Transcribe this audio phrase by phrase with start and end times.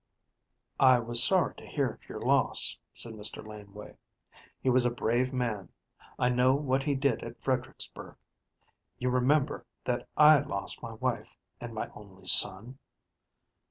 [0.79, 3.45] "I was sorry to hear of your loss," said Mr.
[3.45, 3.97] Laneway.
[4.59, 5.69] "He was a brave man.
[6.17, 8.15] I know what he did at Fredericksburg.
[8.97, 12.79] You remember that I lost my wife and my only son?"